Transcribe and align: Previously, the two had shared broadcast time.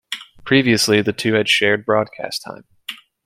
Previously, 0.43 1.03
the 1.03 1.13
two 1.13 1.35
had 1.35 1.47
shared 1.47 1.85
broadcast 1.85 2.41
time. 2.43 2.63